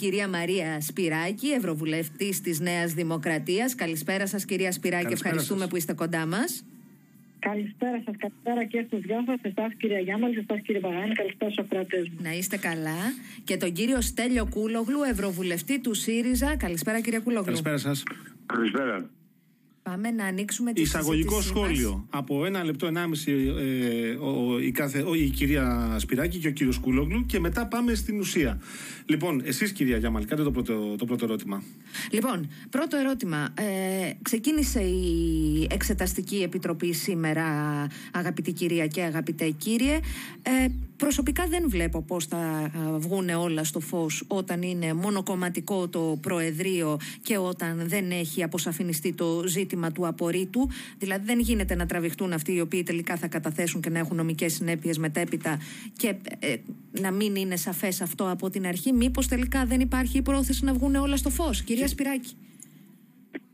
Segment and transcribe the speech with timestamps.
[0.00, 3.74] Κυρία Μαρία Σπυράκη, Ευρωβουλευτής της Νέας Δημοκρατίας.
[3.74, 5.02] Καλησπέρα σας, κυρία Σπυράκη.
[5.02, 5.70] Καλησπέρα Ευχαριστούμε σας.
[5.70, 6.64] που είστε κοντά μας.
[7.38, 11.64] Καλησπέρα σας, καλησπέρα και στους δυο σας, εσάς κυρία Γιάμαλη, εσάς κύριε Παγάνη, καλησπέρα στους
[11.64, 12.16] ακροατές μου.
[12.22, 13.00] Να είστε καλά.
[13.44, 16.56] Και τον κύριο Στέλιο Κούλογλου, Ευρωβουλευτή του ΣΥΡΙΖΑ.
[16.56, 17.44] Καλησπέρα, κύριε Κούλογλου.
[17.44, 18.02] Καλησπέρα σας.
[18.46, 19.10] Καλησπέρα.
[19.82, 21.68] Πάμε να ανοίξουμε τη Εισαγωγικό συζήτησή μας.
[21.68, 22.06] σχόλιο.
[22.10, 26.78] Από ένα λεπτό, ενάμιση ε, ο, η, κάθε, ο, η κυρία Σπυράκη και ο κύριος
[26.78, 28.60] Κούλογλου και μετά πάμε στην ουσία.
[29.06, 31.62] Λοιπόν, εσείς κυρία Γιάμαλη, κάντε το πρώτο, το πρώτο ερώτημα.
[32.10, 33.54] Λοιπόν, πρώτο ερώτημα.
[33.54, 37.46] Ε, ξεκίνησε η Εξεταστική Επιτροπή σήμερα,
[38.12, 39.98] αγαπητή κυρία και αγαπητέ κύριε.
[40.42, 46.18] Ε, προσωπικά δεν βλέπω πώς θα α, βγούνε όλα στο φως όταν είναι μονοκομματικό το
[46.20, 50.68] Προεδρείο και όταν δεν έχει αποσαφινιστεί το ζήτημα του απορρίτου.
[50.98, 54.52] Δηλαδή δεν γίνεται να τραβηχτούν αυτοί οι οποίοι τελικά θα καταθέσουν και να έχουν νομικές
[54.52, 55.58] συνέπειες μετέπειτα
[55.96, 56.56] και ε,
[57.00, 58.92] να μην είναι σαφές αυτό από την αρχή.
[58.92, 61.62] Μήπως τελικά δεν υπάρχει η πρόθεση να βγούνε όλα στο φως.
[61.62, 62.36] Κυρία Σπυράκη;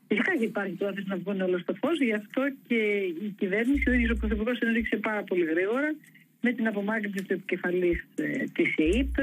[0.09, 2.75] Φυσικά και υπάρχει πρόθεση να βγουν όλο στο φως, γι' αυτό και
[3.27, 5.95] η κυβέρνηση, ο ίδιος ο Πρωθυπουργός, ενέργησε πάρα πολύ γρήγορα
[6.41, 9.15] με την απομάκρυνση του επικεφαλής ε, της ΕΕΠ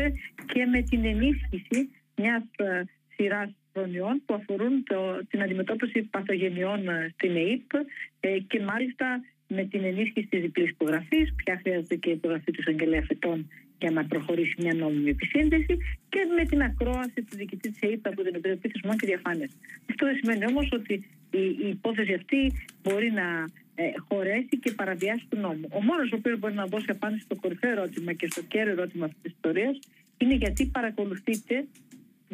[0.53, 2.83] και με την ενίσχυση μιας ε,
[3.15, 4.97] σειράς προνοιών που αφορούν το,
[5.29, 7.69] την αντιμετώπιση παθογενειών ε, στην ΕΕΠ
[8.19, 12.59] ε, και μάλιστα με την ενίσχυση της διπλής υπογραφής, πια χρειάζεται και η υπογραφή του
[12.61, 15.77] εισαγγελέα φετών για να προχωρήσει μια νόμιμη επισύνδεση
[16.09, 19.51] και με την ακρόαση του διοικητής της ΕΕΠ από την Επιτροπή Θεσμών και Διαφάνειας.
[19.89, 20.93] Αυτό δεν σημαίνει όμως ότι
[21.31, 22.41] η, η υπόθεση αυτή
[22.83, 23.27] μπορεί να
[23.75, 25.67] ε, χωρέσει και παραβιάσει τον νόμο.
[25.77, 29.05] Ο μόνος ο οποίος μπορεί να δώσει απάντηση στο κορυφαίο ερώτημα και στο κέριο ερώτημα
[29.05, 29.79] αυτής της ιστορίας
[30.17, 31.65] είναι γιατί παρακολουθείτε,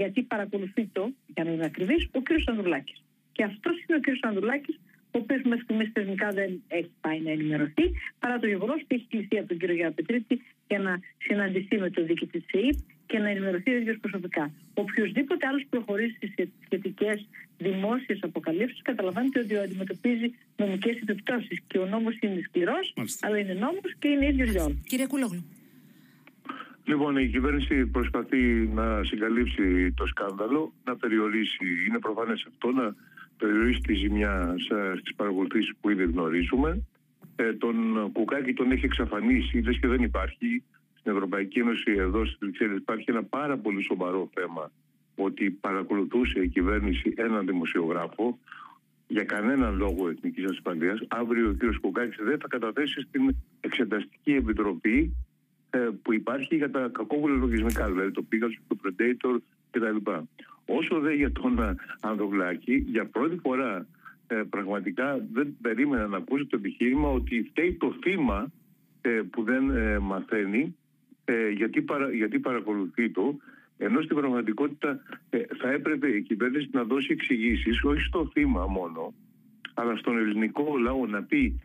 [0.02, 1.04] γιατί παρακολουθεί το,
[1.36, 2.30] για να είμαι ακριβής, ο κ.
[2.52, 2.98] Ανδρουλάκης.
[3.36, 4.08] Και αυτός είναι ο κ.
[4.30, 4.76] Ανδρουλάκης,
[5.14, 7.86] ο οποίος μέχρι στιγμής θεσμικά δεν έχει πάει να ενημερωθεί,
[8.20, 10.36] παρά το γεγονός ότι έχει κλειστεί από τον κύριο Γιάννη Πετρίτη
[10.68, 12.78] για να συναντηθεί με τον διοικητή της ΕΕΠ
[13.10, 14.52] και να ενημερωθεί ο ίδιος προσωπικά.
[14.74, 17.18] Οποιοδήποτε άλλος προχωρήσει σε σχετικές
[17.58, 20.28] δημόσιες αποκαλύψεις, καταλαβαίνετε ότι αντιμετωπίζει
[20.58, 21.58] νομικές επιπτώσεις.
[21.68, 23.28] Και ο νόμος είναι σκληρός, Μάλιστα.
[23.28, 24.78] αλλά είναι νόμος και είναι ίδιος για όλους.
[24.88, 25.44] Κύριε Κούλογλου.
[26.90, 28.38] Λοιπόν, η κυβέρνηση προσπαθεί
[28.74, 32.96] να συγκαλύψει το σκάνδαλο, να περιορίσει, είναι προφανές αυτό, να
[33.38, 36.82] περιορίσει τη ζημιά σε- στις παρακολουθήσεις που ήδη γνωρίζουμε.
[37.36, 37.76] Ε, τον
[38.12, 40.64] Κουκάκη τον έχει εξαφανίσει, λες και δεν υπάρχει.
[41.00, 44.72] Στην Ευρωπαϊκή Ένωση εδώ στις Βρυξέλλες υπάρχει ένα πάρα πολύ σοβαρό θέμα
[45.16, 48.40] ότι παρακολουθούσε η κυβέρνηση έναν δημοσιογράφο
[49.08, 51.00] για κανέναν λόγο εθνικής ασφαλείας.
[51.08, 51.80] Αύριο ο κ.
[51.82, 55.29] Κουκάκης δεν θα καταθέσει στην Εξεταστική Επιτροπή ε,
[56.02, 59.38] που υπάρχει για τα κακόβουλα λογισμικά, δηλαδή το Pegasus, το Predator
[59.72, 60.12] κτλ.
[60.66, 63.88] Όσο δε για τον ε, Ανδροβλάκη, για πρώτη φορά
[64.28, 68.52] ε, πραγματικά δεν περίμενα να ακούσω το επιχείρημα ότι φταίει το θύμα
[69.02, 70.76] ε, που δεν ε, μαθαίνει
[71.26, 73.38] ε, γιατί, παρα, γιατί παρακολουθεί το
[73.78, 75.00] ενώ στην πραγματικότητα
[75.30, 79.14] ε, θα έπρεπε η κυβέρνηση να δώσει εξηγήσεις όχι στο θύμα μόνο
[79.74, 81.62] αλλά στον ελληνικό λαό να πει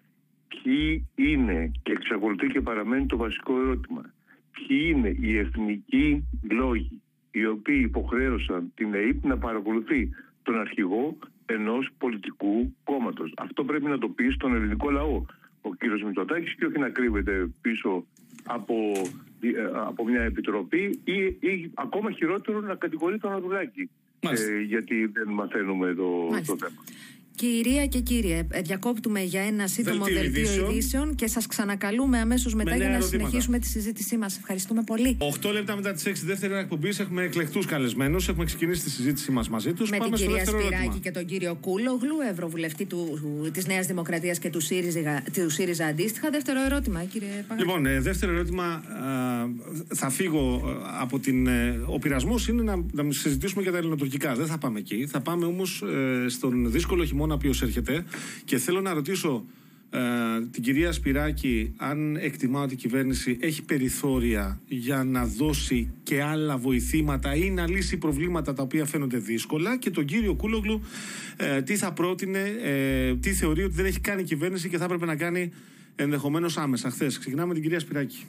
[0.62, 4.12] ποιοι είναι και εξακολουθεί και παραμένει το βασικό ερώτημα
[4.50, 7.00] ποιοι είναι οι εθνικοί λόγοι
[7.30, 10.10] οι οποίοι υποχρέωσαν την ΕΕΠ να παρακολουθεί
[10.42, 13.32] τον αρχηγό ενός πολιτικού κόμματος.
[13.36, 15.24] Αυτό πρέπει να το πει στον ελληνικό λαό
[15.60, 18.04] ο κύριος Μητσοτάκης και όχι να κρύβεται πίσω
[18.44, 18.74] από,
[19.40, 19.50] ε,
[19.86, 23.90] από μια επιτροπή ή, ή ακόμα χειρότερο να κατηγορεί τον Ανδρουλάκη
[24.20, 24.52] Μάλιστα.
[24.52, 26.56] ε, γιατί δεν μαθαίνουμε το, Μάλιστα.
[26.56, 26.82] το θέμα.
[27.36, 30.70] Κυρία και κύριε, ε, διακόπτουμε για ένα σύντομο Δελτίο δελτίο ειδήσεων.
[30.70, 31.14] ειδήσεων.
[31.14, 33.24] και σας ξανακαλούμε αμέσως μετά νέα για να ερωτήματα.
[33.26, 34.36] συνεχίσουμε τη συζήτησή μας.
[34.38, 35.16] Ευχαριστούμε πολύ.
[35.42, 38.28] 8 λεπτά μετά τις 6 δεύτερη εκπομπής έχουμε εκλεκτούς καλεσμένους.
[38.28, 39.90] Έχουμε ξεκινήσει τη συζήτησή μας μαζί τους.
[39.90, 41.02] Με την Πάμε στο κυρία δεύτερο Σπυράκη ερώτημα.
[41.02, 43.18] και τον κύριο Κούλογλου, Ευρωβουλευτή του,
[43.52, 46.30] της Νέας Δημοκρατίας και του ΣΥΡΙΖΑ, του ΣΥΡΙΖΑ αντίστοιχα.
[46.30, 47.60] Δεύτερο ερώτημα, κύριε Παγάνη.
[47.66, 48.64] Λοιπόν, ε, δεύτερο ερώτημα.
[48.64, 48.82] α,
[49.94, 51.46] θα φύγω ε, από την.
[51.46, 54.34] ε, ο πειρασμός είναι να, να συζητήσουμε για τα ελληνοτουρκικά.
[54.34, 55.06] Δεν θα πάμε εκεί.
[55.10, 55.82] Θα πάμε όμως
[56.26, 58.04] στον δύσκολο χειμώνα που έρχεται.
[58.44, 59.44] Και θέλω να ρωτήσω
[59.90, 60.00] ε,
[60.50, 66.56] την κυρία Σπυράκη αν εκτιμά ότι η κυβέρνηση έχει περιθώρια για να δώσει και άλλα
[66.56, 70.80] βοηθήματα ή να λύσει προβλήματα τα οποία φαίνονται δύσκολα και τον κύριο Κούλογλου
[71.36, 74.84] ε, τι θα πρότεινε, ε, τι θεωρεί ότι δεν έχει κάνει η κυβέρνηση και θα
[74.84, 75.52] έπρεπε να κάνει
[75.96, 76.90] ενδεχομένως άμεσα.
[76.90, 77.18] Χθες.
[77.18, 78.24] Ξεκινάμε με την κυρία Σπυράκη.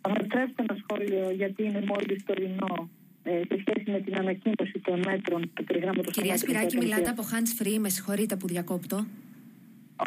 [0.00, 4.78] Θα με επιτρέψετε ένα σχόλιο γιατί είναι μόλις τωρινό ε, σε σχέση με την ανακοίνωση
[4.84, 9.06] των μέτρων του περιγράμματο Κυρία Σπυράκη, μιλάτε από hands free, με συγχωρείτε που διακόπτω.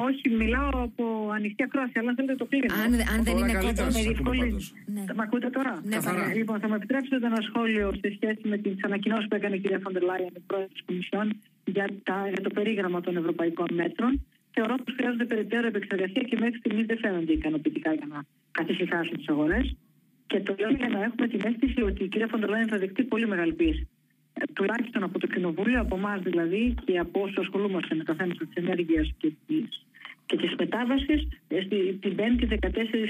[0.07, 2.65] Όχι, μιλάω από ανοιχτή ακρόαση, αλλά αν θέλετε το κλείνω.
[2.83, 3.92] Αν, αν δεν Τώρα είναι καλύτερα κόμμα.
[3.92, 4.50] σας Με ακούμε διευκολύνει.
[4.50, 4.74] πάντως.
[4.95, 5.04] Ναι.
[5.18, 6.13] Μ' ακούτε τώρα; Ναι, Καθαρά.
[6.15, 6.38] παρακαλώ.
[6.39, 9.80] Λοιπόν, θα με επιτρέψετε ένα σχόλιο σε σχέση με τις ανακοινώσεις που έκανε η κυρία
[9.83, 11.25] Φοντερ Λάιεν, η πρόεδρος της Κομισιόν,
[11.75, 14.12] για, τα- για το περίγραμμα των ευρωπαϊκών μέτρων.
[14.56, 18.18] Θεωρώ πως χρειάζονται περαιτέρω επεξεργασία και μέχρι στιγμής δεν φαίνονται ικανοποιητικά για να
[18.51, 19.65] καθησυχάσουν τι αγορές.
[20.28, 23.28] Και το λέω για να έχουμε την αίσθηση ότι η κυρία Φοντολάνη θα δεχτεί πολύ
[23.28, 23.88] μεγάλη πίεση.
[24.34, 28.46] Ε, τουλάχιστον από το Κοινοβούλιο, από εμάς δηλαδή και από όσους ασχολούμαστε με τα θέματα
[28.46, 29.56] της ενέργειας και τη
[30.25, 31.60] και της μετάβασης ε,
[32.00, 32.60] την 5η 14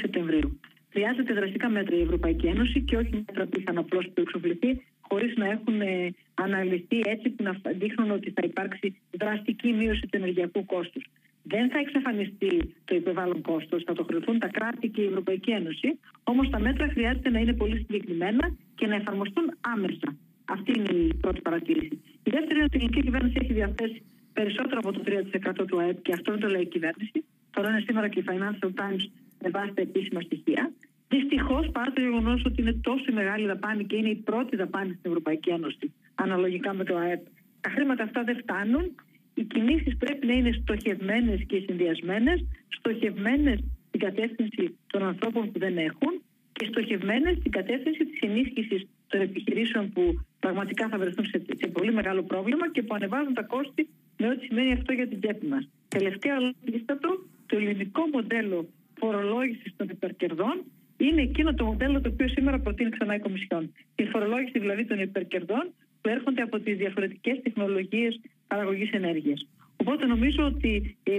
[0.02, 0.60] Σεπτεμβρίου.
[0.90, 5.46] Χρειάζεται δραστικά μέτρα η Ευρωπαϊκή Ένωση και όχι μέτρα που είχαν απλώ εξοφληθεί χωρίς να
[5.50, 11.06] έχουν ε, αναλυθεί έτσι που να δείχνουν ότι θα υπάρξει δραστική μείωση του ενεργειακού κόστους.
[11.44, 16.00] Δεν θα εξαφανιστεί το υπερβάλλον κόστος, θα το χρειωθούν τα κράτη και η Ευρωπαϊκή Ένωση.
[16.24, 20.16] Όμως τα μέτρα χρειάζεται να είναι πολύ συγκεκριμένα και να εφαρμοστούν άμεσα.
[20.46, 22.02] Αυτή είναι η πρώτη παρατήρηση.
[22.24, 24.04] Η δεύτερη είναι ότι η ελληνική κυβέρνηση έχει διαθέσει
[24.34, 27.26] περισσότερο από το 3% του ΑΕΠ και αυτό δεν το λέει η κυβέρνηση.
[27.52, 29.04] Τώρα είναι σήμερα και η Financial Times
[29.42, 30.72] με βάση τα επίσημα στοιχεία.
[31.08, 35.10] Δυστυχώς, παρά το γεγονός ότι είναι τόσο μεγάλη δαπάνη και είναι η πρώτη δαπάνη στην
[35.12, 37.22] Ευρωπαϊκή Ένωση, αναλογικά με το ΑΕΠ,
[37.62, 38.96] τα χρήματα αυτά δεν φτάνουν.
[39.34, 45.78] Οι κινήσεις πρέπει να είναι στοχευμένες και συνδυασμένες, στοχευμένες στην κατεύθυνση των ανθρώπων που δεν
[45.78, 46.22] έχουν
[46.54, 51.94] και στοχευμένες στην κατεύθυνση της ενίσχυσης των επιχειρήσεων που πραγματικά θα βρεθούν σε, σε πολύ
[51.94, 55.70] μεγάλο πρόβλημα και που ανεβάζουν τα κόστη με ό,τι σημαίνει αυτό για την τσέπη μας.
[55.88, 57.10] Τελευταία λίστατο,
[57.46, 58.70] το ελληνικό μοντέλο
[59.00, 60.64] φορολόγησης των υπερκερδών
[60.98, 63.74] είναι εκείνο το μοντέλο το οποίο σήμερα προτείνει ξανά η Κομισιόν.
[63.96, 68.20] Η φορολόγηση δηλαδή των υπερκερδών που έρχονται από τις διαφορετικές τεχνολογίες
[68.54, 69.48] παραγωγής ενέργειας.
[69.78, 71.14] Οπότε νομίζω ότι ε,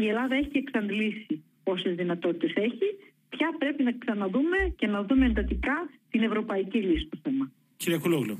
[0.00, 2.88] η Ελλάδα έχει εξαντλήσει όσες δυνατότητες έχει.
[3.28, 5.76] Πια πρέπει να ξαναδούμε και να δούμε εντατικά
[6.10, 7.50] την ευρωπαϊκή λύση στο θέμα.
[7.76, 8.38] Κύριε Κουλόγλου.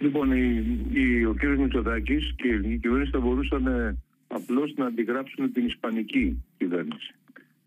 [0.00, 1.42] Λοιπόν, η, η, ο κ.
[1.44, 3.96] Μητσοτάκης και η κυβέρνηση θα μπορούσαν ε,
[4.28, 7.14] απλώς να αντιγράψουν την Ισπανική κυβέρνηση.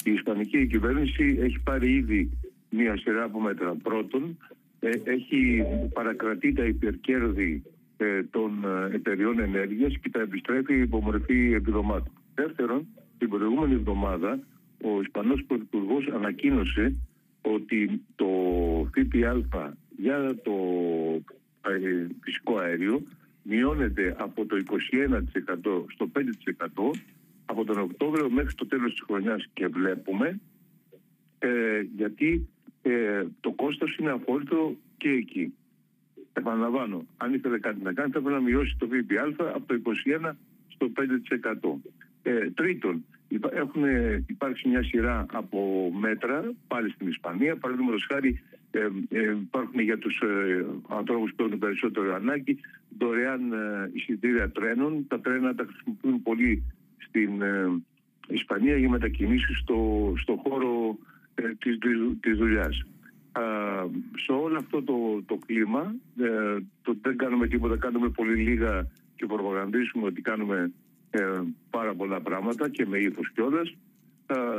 [0.04, 2.38] Η Ισπανική κυβέρνηση έχει πάρει ήδη
[2.70, 3.76] μία σειρά από μέτρα.
[3.84, 4.38] Πρώτον,
[4.80, 5.64] ε, έχει
[5.94, 7.80] παρακρατεί τα υπερκέρδη ε,
[8.30, 12.14] των εταιριών ενέργειας και τα επιστρέφει υπό μορφή επιδομάτων.
[12.36, 12.88] Δεύτερον,
[13.18, 14.40] την προηγούμενη εβδομάδα
[14.84, 16.96] ο Ισπανός Πρωθυπουργός ανακοίνωσε
[17.42, 18.28] ότι το
[18.94, 20.54] ΦΠΑ για το
[21.68, 23.02] ε, φυσικό αέριο
[23.44, 26.92] μειώνεται από το 21% στο 5%
[27.46, 30.40] από τον Οκτώβριο μέχρι το τέλος της χρονιάς και βλέπουμε
[31.40, 32.48] ε, γιατί
[32.82, 35.54] ε, το κόστος είναι απόλυτο και εκεί.
[36.34, 39.82] Επαναλαμβάνω, αν ήθελε κάτι να κάνει θα πρέπει να μειώσει το ΦΠΑ από το
[40.30, 40.32] 21%
[40.68, 40.92] στο
[41.84, 41.90] 5%.
[42.24, 43.06] Ε, τρίτον,
[43.52, 43.84] έχουν
[44.28, 47.56] υπάρξει μια σειρά από μέτρα πάλι στην Ισπανία.
[47.56, 48.42] Παραδείγματος χάρη
[48.72, 48.80] ε,
[49.10, 52.60] ε, υπάρχουν για τους ε, ανθρώπους που έχουν περισσότερο ανάγκη
[52.98, 55.06] δωρεάν ε, εισιτήρια τρένων.
[55.08, 56.64] Τα τρένα τα χρησιμοποιούν πολύ
[56.98, 57.82] στην ε,
[58.28, 60.98] Ισπανία για μετακινήσεις στο, στο χώρο
[61.36, 61.78] ε, της,
[62.20, 62.86] της δουλειάς.
[64.26, 65.96] Σε όλο αυτό το, το κλίμα
[66.82, 70.72] το, δεν κάνουμε τίποτα, κάνουμε πολύ λίγα και προπαγανδίσουμε ότι κάνουμε
[71.70, 73.76] πάρα πολλά πράγματα και με ύφος κιόλας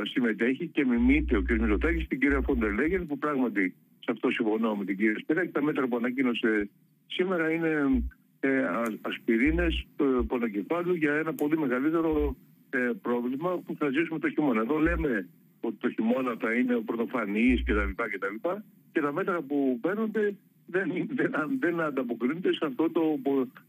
[0.03, 1.51] συμμετέχει και μιμείται ο κ.
[1.51, 5.51] Μητσοτάκης στην κυρία Φόντερ Λέγεν που πράγματι σε αυτό συμφωνώ με την κυρία Σπέρα και
[5.51, 6.69] τα μέτρα που ανακοίνωσε
[7.07, 8.03] σήμερα είναι
[8.39, 8.63] ε,
[9.01, 12.35] ασπιρίνες ε, πονοκεφάλου για ένα πολύ μεγαλύτερο
[12.69, 14.61] ε, πρόβλημα που θα ζήσουμε το χειμώνα.
[14.61, 15.27] Εδώ λέμε
[15.67, 18.03] ότι το χειμώνα θα είναι ο πρωτοφανής κτλ.
[18.11, 23.19] Και, τα και τα μέτρα που παίρνονται δεν, δεν, δεν ανταποκρίνονται σε αυτό το,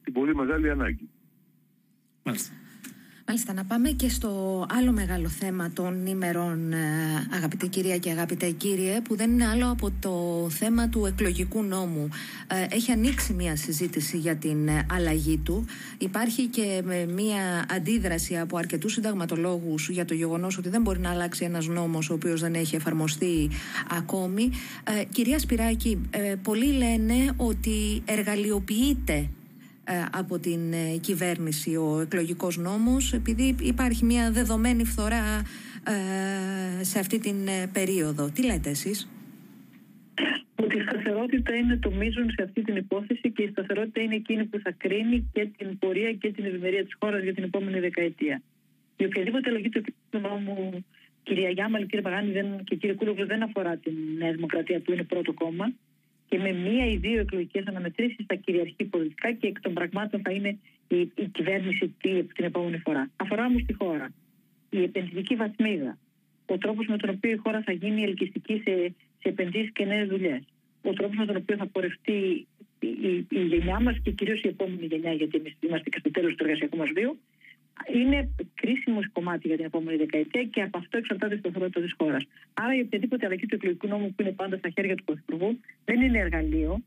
[0.04, 1.08] την πολύ μεγάλη ανάγκη.
[2.22, 2.54] Μάλιστα.
[3.26, 6.76] Μάλιστα, να πάμε και στο άλλο μεγάλο θέμα των ημερών, ε,
[7.30, 12.08] αγαπητή κυρία και αγαπητέ κύριε, που δεν είναι άλλο από το θέμα του εκλογικού νόμου.
[12.46, 15.64] Ε, έχει ανοίξει μια συζήτηση για την ε, αλλαγή του.
[15.98, 16.82] Υπάρχει και
[17.14, 22.10] μια αντίδραση από αρκετούς συνταγματολόγους για το γεγονός ότι δεν μπορεί να αλλάξει ένας νόμος
[22.10, 23.50] ο οποίος δεν έχει εφαρμοστεί
[23.90, 24.50] ακόμη.
[25.10, 26.00] Κυρία Σπυράκη,
[26.42, 29.28] πολλοί λένε ότι εργαλειοποιείται ε,
[30.10, 35.42] από την ε, κυβέρνηση ο εκλογικός νόμος επειδή υπάρχει μια δεδομένη φθορά
[36.80, 37.36] ε, σε αυτή την
[37.72, 38.30] περίοδο.
[38.30, 39.08] Τι λέτε εσείς;
[40.54, 44.44] Ότι η σταθερότητα είναι το μείζον σε αυτή την υπόθεση και η σταθερότητα είναι εκείνη
[44.44, 48.42] που θα κρίνει και την πορεία και την ευημερία της χώρας για την επόμενη δεκαετία.
[48.96, 50.84] Η οποιαδήποτε αλλαγή του εκλογικού νόμου,
[51.22, 55.02] κυρία Γιάμαλη, κύριε Παγάνη δεν, και κύριε Κούλογλου, δεν αφορά την Νέα Δημοκρατία που είναι
[55.02, 55.72] πρώτο κόμμα
[56.34, 60.32] και με μία ή δύο εκλογικές αναμετρήσεις θα κυριαρχεί πολιτικά και εκ των πραγμάτων θα
[60.32, 61.94] είναι η, η κυβέρνηση
[62.34, 63.10] την επόμενη φορά.
[63.16, 64.12] Αφορά όμως τη χώρα.
[64.70, 65.98] Η επενδυτική βαθμίδα.
[66.46, 70.08] Ο τρόπος με τον οποίο η χώρα θα γίνει ελκυστική σε, σε επενδύσεις και νέες
[70.08, 70.42] δουλειές.
[70.82, 72.46] Ο τρόπος με τον οποίο θα πορευτεί
[72.80, 76.10] η, η, η γενιά μας και κυρίως η επόμενη γενιά, γιατί εμείς είμαστε και στο
[76.10, 77.18] τέλος του εργασιακού μας βίου,
[77.94, 82.26] είναι κρίσιμος κομμάτι για την επόμενη δεκαετία και από αυτό εξαρτάται η σταθερότητα της χώρας.
[82.54, 86.00] Άρα η οποιαδήποτε αλλαγή του εκλογικού νόμου που είναι πάντα στα χέρια του Πρωθυπουργού δεν
[86.00, 86.82] είναι εργαλείο,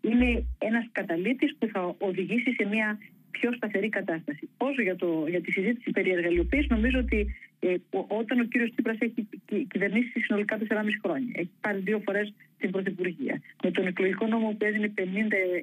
[0.00, 2.98] είναι ένας καταλήτης που θα οδηγήσει σε μια
[3.30, 4.48] πιο σταθερή κατάσταση.
[4.56, 7.74] Όσο για, το, για τη συζήτηση περί εργαλειοποίησης, νομίζω ότι ε,
[8.20, 9.28] όταν ο κύριος Τσίπρας έχει
[9.72, 10.64] κυβερνήσει συνολικά 4,5
[11.02, 15.00] χρόνια, έχει πάρει δύο φορές την Πρωθυπουργία, με τον εκλογικό νόμο που έδινε 50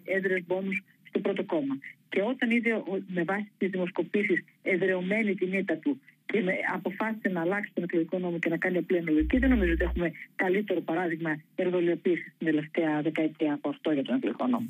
[0.03, 1.75] έδρες μπόνους στο πρώτο κόμμα.
[2.11, 2.71] Και όταν είδε
[3.07, 8.19] με βάση τις δημοσκοπήσεις εδρεωμένη την ήττα του και με, αποφάσισε να αλλάξει τον εκλογικό
[8.19, 13.01] νόμο και να κάνει απλή αναλογική, δεν νομίζω ότι έχουμε καλύτερο παράδειγμα εργολιοποίησης στην τελευταία
[13.01, 14.69] δεκαετία από αυτό για τον εκλογικό νόμο.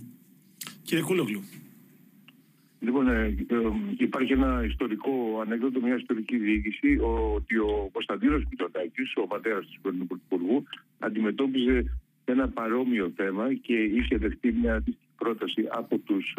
[0.84, 1.42] Κύριε Κούλογλου.
[2.80, 3.56] Λοιπόν, ε, ε,
[3.98, 6.98] υπάρχει ένα ιστορικό ανέκδοτο, μια ιστορική διοίκηση,
[7.36, 10.64] ότι ο Κωνσταντίνος Μητσοτάκης, ο πατέρας του Πρωθυπουργού,
[11.00, 11.86] αντιμετώπιζε
[12.26, 16.36] ένα παρόμοιο θέμα και είχε δεχτεί μια αντίστοιχη πρόταση από τους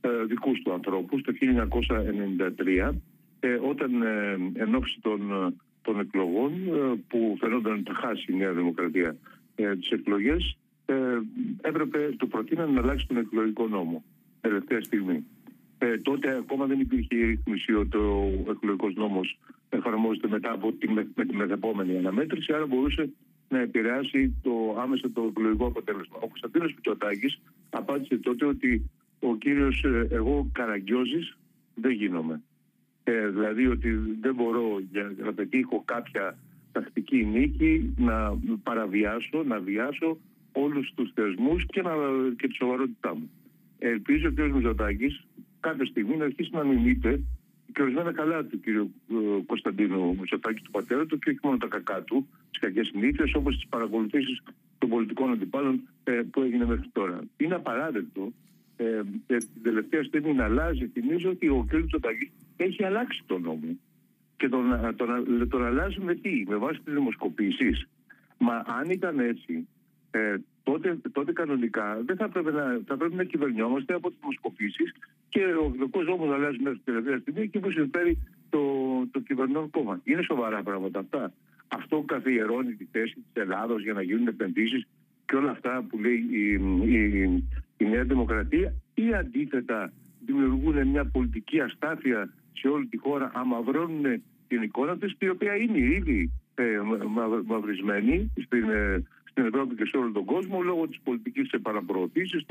[0.00, 2.94] ε, ε, δικούς του ανθρώπους το 1993,
[3.40, 5.20] ε, όταν ε, εν ώψη των,
[5.82, 6.52] των εκλογών,
[7.08, 9.16] που φαινόταν να χάσει η Νέα Δημοκρατία
[9.54, 10.56] ε, τις εκλογές,
[11.60, 14.04] έπρεπε, το προτείναν να αλλάξει τον εκλογικό νόμο
[14.40, 15.24] τελευταία στιγμή.
[15.78, 19.38] Ε, τότε ακόμα δεν υπήρχε η ρύθμιση ότι ο εκλογικός νόμος
[19.68, 23.10] εφαρμόζεται μετά από τη, με, με τη μεθεπόμενη αναμέτρηση, άρα μπορούσε
[23.48, 26.16] να επηρεάσει το, άμεσα το εκλογικό αποτέλεσμα.
[26.20, 27.38] Ο Κωνσταντίνος Πιτσοτάκη
[27.70, 28.90] απάντησε τότε ότι
[29.20, 31.36] ο κύριος ε, εγώ καραγκιόζης
[31.74, 32.42] δεν γίνομαι.
[33.04, 36.38] Ε, δηλαδή ότι δεν μπορώ για να πετύχω κάποια
[36.72, 40.18] τακτική νίκη να παραβιάσω, να βιάσω
[40.52, 41.92] όλους τους θεσμούς και, να,
[42.38, 43.30] και τη σοβαρότητά μου.
[43.78, 44.52] Ελπίζω ότι ο κ.
[44.52, 45.24] Μητσοτάκης
[45.60, 47.20] κάποια στιγμή να αρχίσει να μιμείται
[47.72, 48.66] και ορισμένα καλά του κ.
[48.66, 48.72] Ε,
[49.46, 53.54] Κωνσταντίνου Μητσοτάκη, του πατέρα του, και όχι μόνο τα κακά του, τις κακές συνήθειες, όπως
[53.54, 54.42] τις παρακολουθήσεις
[54.78, 57.20] των πολιτικών αντιπάλων ε, που έγινε μέχρι τώρα.
[57.36, 58.32] Είναι απαράδεκτο
[58.80, 60.86] ε, την τελευταία στιγμή να αλλάζει.
[60.86, 61.72] Θυμίζω ότι ο κ.
[61.72, 63.78] Μητσοτάκη έχει αλλάξει τον νόμο.
[64.36, 67.88] Και τον, τον, τον αλλάζει με τι, με βάση τις δημοσκοπήσεις.
[68.38, 69.68] Μα αν ήταν έτσι,
[70.10, 74.92] ε, τότε, τότε κανονικά δεν θα πρέπει να, θα πρέπει να κυβερνιόμαστε από τις δημοσκοπήσεις
[75.28, 78.18] και ο εκλογικό νόμος αλλάζει μέχρι την τελευταία στιγμή και που συμφέρει
[78.50, 78.60] το,
[79.10, 80.00] το κυβερνών κόμμα.
[80.04, 81.32] Είναι σοβαρά πράγματα αυτά.
[81.68, 84.86] Αυτό καθιερώνει τη θέση της Ελλάδος για να γίνουν επενδύσεις
[85.26, 86.52] και όλα αυτά που λέει η,
[86.94, 87.44] η,
[87.78, 89.92] η Νέα Δημοκρατία ή αντίθετα
[90.26, 95.78] δημιουργούν μια πολιτική αστάθεια σε όλη τη χώρα, αμαυρώνουν την εικόνα τη, η οποία είναι
[95.78, 96.80] ήδη ε,
[97.46, 102.44] μαυρισμένη στην, ε, στην Ευρώπη και σε όλο τον κόσμο λόγω της πολιτικής επαναπροωθήσης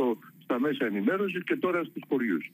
[0.44, 2.52] στα μέσα ενημέρωσης και τώρα στους χωριούς.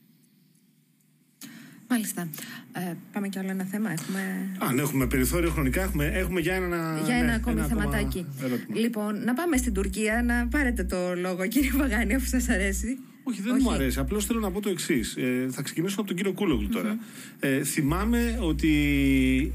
[1.88, 2.28] Μάλιστα.
[2.72, 3.90] Ε, πάμε και άλλο ένα θέμα.
[3.90, 4.20] Έχουμε...
[4.58, 8.26] Αν έχουμε περιθώριο χρονικά, έχουμε, έχουμε για ένα, για ένα ναι, ακόμη ένα θεματάκι.
[8.74, 12.98] Λοιπόν, να πάμε στην Τουρκία, να πάρετε το λόγο, κύριε Βαγάνη, αφού σας αρέσει.
[13.26, 13.98] Όχι, δεν μου αρέσει.
[13.98, 15.16] Απλώς θέλω να πω το εξής.
[15.16, 16.98] Ε, θα ξεκινήσω από τον κύριο Κούλογλου τώρα.
[17.40, 18.68] Ε, θυμάμαι ότι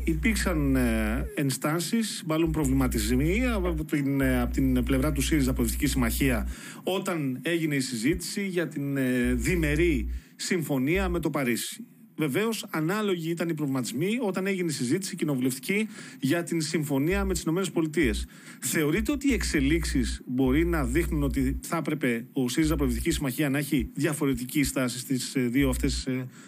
[0.03, 6.47] υπήρξαν ε, ενστάσεις, μάλλον προβληματισμοί από την, ε, από την πλευρά του ΣΥΡΙΖΑ Προοδευτική Συμμαχία
[6.83, 11.85] όταν έγινε η συζήτηση για την ε, διμερή συμφωνία με το Παρίσι.
[12.19, 15.87] Βεβαίως, ανάλογοι ήταν οι προβληματισμοί όταν έγινε η συζήτηση κοινοβουλευτική
[16.19, 18.13] για την συμφωνία με τις ΗΠΑ.
[18.61, 23.57] Θεωρείτε ότι οι εξελίξεις μπορεί να δείχνουν ότι θα έπρεπε ο ΣΥΡΙΖΑ Προεδρική Συμμαχία να
[23.57, 26.07] έχει διαφορετική στάση στις ε, δύο αυτές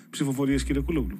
[0.09, 1.19] ψηφοφορίες, κύριε Κούλογλου;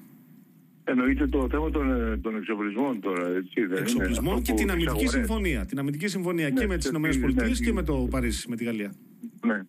[0.83, 3.65] Εννοείται το θέμα των, ε, των εξοπλισμών τώρα, έτσι.
[3.65, 5.65] Δεν εξοπλισμών και την αμυντική συμφωνία.
[5.65, 8.63] Την αμυντική συμφωνία ναι, και με τις ΗΠΑ ναι, και με το Παρίσι, με τη
[8.63, 8.93] Γαλλία.
[9.45, 9.61] Ναι.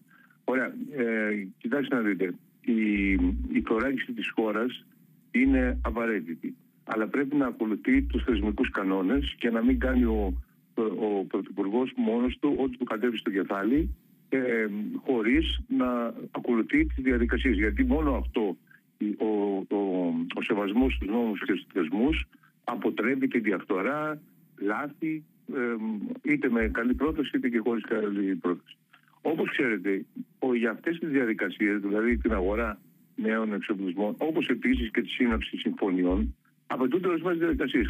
[0.44, 0.66] Ωραία.
[0.96, 2.34] Ε, κοιτάξτε να δείτε
[2.64, 3.12] η,
[3.52, 4.85] η χωράγηση της χώρας
[5.31, 6.54] είναι απαραίτητη.
[6.85, 10.35] Αλλά πρέπει να ακολουθεί τους θεσμικούς κανόνες και να μην κάνει ο,
[10.75, 13.95] ο Πρωθυπουργός μόνος του ό,τι του κατέβει στο κεφάλι
[14.28, 14.66] ε,
[15.04, 17.57] χωρίς να ακολουθεί τις διαδικασίες.
[17.57, 18.57] Γιατί μόνο αυτό
[19.19, 22.25] ο, ο, ο σεβασμός στους νόμους και στους θεσμούς
[22.64, 24.21] αποτρέπει τη διαφθορά,
[24.59, 28.76] λάθη, ε, είτε με καλή πρόταση είτε και χωρίς καλή πρόταση.
[29.23, 30.04] Όπως ξέρετε,
[30.54, 32.80] για αυτές τις διαδικασίες, δηλαδή την αγορά
[33.16, 36.34] νέων εξοπλισμών, όπως επίσης και τη σύναψη συμφωνιών,
[36.66, 37.87] απαιτούνται ορισμένες διαδικασίες.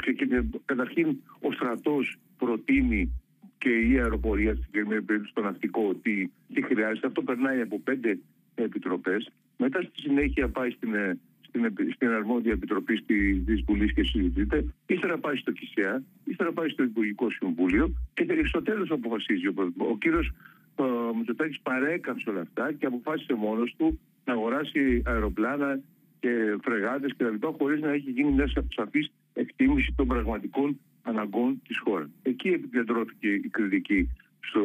[0.65, 3.13] Καταρχήν, ο στρατός προτείνει
[3.59, 7.07] και η αεροπορία, στην συγκεκριμένη περίπτωση το ναυτικό, ότι τι χρειάζεται.
[7.07, 8.19] Αυτό περνάει από πέντε
[8.55, 9.31] επιτροπές.
[9.57, 11.19] Μετά στη συνέχεια πάει στην, ε,
[11.49, 13.03] στην, στην αρμόδια επιτροπή
[13.47, 14.65] τη Βουλή και συζητείται.
[14.87, 19.93] Ύστερα πάει στο ΚΙΣΕΑ, ύστερα πάει στο Υπουργικό Συμβούλιο και στο τέλος αποφασίζει ο Πρωθυπουργός.
[19.95, 20.33] Ο κύριος
[20.77, 25.81] ο Μητσοτάκης παρέκαμψε όλα αυτά και αποφάσισε μόνος του να αγοράσει αεροπλάνα
[26.21, 31.63] και φρεγάτες και τα λοιπά χωρίς να έχει γίνει μια σαφής εκτίμηση των πραγματικών αναγκών
[31.67, 32.09] της χώρας.
[32.23, 34.09] Εκεί επικεντρώθηκε η κριτική
[34.41, 34.65] στο,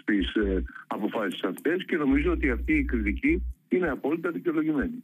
[0.00, 5.02] στις ε, αποφάσεις αυτές και νομίζω ότι αυτή η κριτική είναι απόλυτα δικαιολογημένη.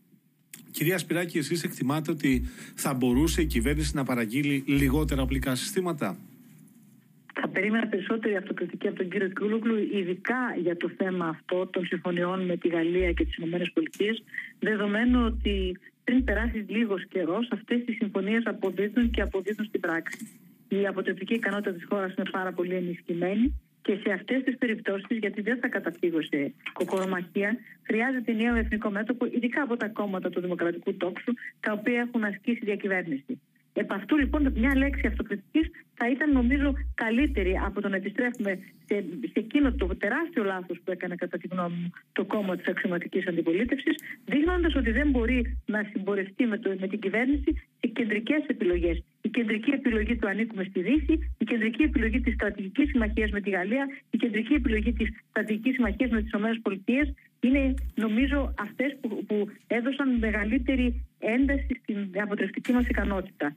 [0.71, 2.43] Κυρία Σπυράκη, εσείς εκτιμάτε ότι
[2.75, 6.17] θα μπορούσε η κυβέρνηση να παραγγείλει λιγότερα απλικά συστήματα;
[7.59, 12.57] Περίμενα περισσότερη αυτοκριτική από τον κύριο Κούλογλου, ειδικά για το θέμα αυτό των συμφωνιών με
[12.57, 14.11] τη Γαλλία και τις ΗΠΑ,
[14.59, 20.19] δεδομένου ότι πριν περάσει λίγος καιρός, αυτές οι συμφωνίες αποδίδουν και αποδίδουν στην πράξη.
[20.69, 25.41] Η αποτρεπτική ικανότητα της χώρας είναι πάρα πολύ ενισχυμένη και σε αυτές τις περιπτώσεις, γιατί
[25.41, 30.95] δεν θα καταφύγω σε κοκορομαχία, χρειάζεται νέο εθνικό μέτωπο, ειδικά από τα κόμματα του Δημοκρατικού
[30.95, 33.41] Τόξου, τα οποία έχουν ασκήσει διακυβέρνηση.
[33.83, 38.97] Επ' αυτού λοιπόν μια λέξη αυτοκριτικής θα ήταν νομίζω καλύτερη από το να επιστρέφουμε σε,
[39.33, 43.27] σε εκείνο το τεράστιο λάθος που έκανε κατά τη γνώμη μου το κόμμα της αξιωματικής
[43.27, 43.95] αντιπολίτευσης,
[44.25, 49.03] δείχνοντας ότι δεν μπορεί να συμπορευτεί με, το, με την κυβέρνηση σε κεντρικές επιλογές.
[49.23, 53.51] Η κεντρική επιλογή του ανήκουμε στη Δύση, η κεντρική επιλογή της στρατηγικής συμμαχίας με τη
[53.51, 59.49] Γαλλία, η κεντρική επιλογή της στρατηγικής συμμαχίας με τις ΗΠΑ είναι νομίζω αυτές που, που
[59.67, 63.57] έδωσαν μεγαλύτερη ένταση στην αποτρεπτική μας ικανότητα.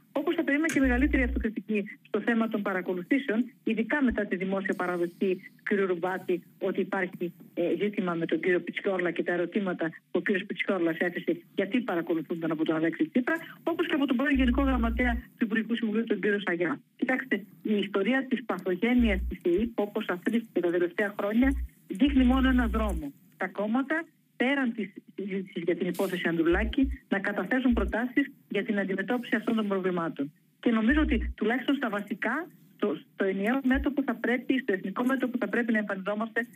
[0.52, 5.32] Όπω θα περίμενα και μεγαλύτερη αυτοκριτική στο θέμα των παρακολουθήσεων, ειδικά μετά τη δημόσια παραδοχή
[5.64, 5.70] του κ.
[5.90, 10.30] Ρουμπάτη ότι υπάρχει ε, ζήτημα με τον κύριο Πιτσιόρλα και τα ερωτήματα που ο κ.
[10.48, 15.14] Πιτσιόρλα έθεσε γιατί παρακολουθούνταν από τον Αλέξη Τσίπρα, όπως και από τον πρώην Γενικό Γραμματέα
[15.38, 16.26] του Υπουργικού Συμβουλίου, τον κ.
[16.46, 16.80] Σαγιά.
[16.98, 21.50] Κοιτάξτε, η ιστορία της παθογένειας της ΕΕΠ, όπως αυτή τα τελευταία χρόνια,
[21.88, 23.14] δείχνει μόνο ένα δρόμο.
[23.38, 24.04] Τα κόμματα
[24.42, 29.68] πέραν της συζήτηση για την υπόθεση Ανδρουλάκη, να καταθέσουν προτάσεις για την αντιμετώπιση αυτών των
[29.68, 30.32] προβλημάτων.
[30.60, 35.38] Και νομίζω ότι τουλάχιστον στα βασικά, στο, στο ενιαίο μέτωπο θα πρέπει, στο εθνικό μέτωπο
[35.38, 36.48] θα πρέπει να εμφανιζόμαστε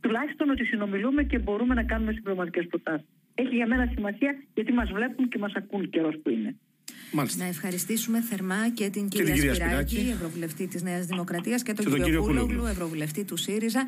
[0.00, 3.08] τουλάχιστον ότι συνομιλούμε και μπορούμε να κάνουμε συμπληρωματικές προτάσεις.
[3.34, 6.56] Έχει για μένα σημασία γιατί μας βλέπουν και μας ακούν καιρός που είναι.
[7.12, 7.42] Μάλιστα.
[7.42, 11.84] Να ευχαριστήσουμε θερμά και την κυρία, κυρία Σπυράκη, Σπυράκη, Ευρωβουλευτή της Νέας Δημοκρατίας, και τον,
[11.84, 13.84] και τον κύριο Κούλογλου, Ευρωβουλευτή του ΣΥΡΙΖΑ.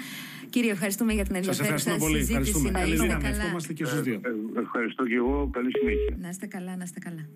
[0.51, 2.71] Κύριε, ευχαριστούμε για την ενδιαφέρουσα συζήτηση.
[2.71, 3.61] Να είστε καλά.
[3.75, 5.49] και ε, Ευχαριστώ και εγώ.
[5.53, 6.17] Καλή συνέχεια.
[6.21, 7.27] Να είστε καλά, να είστε καλά.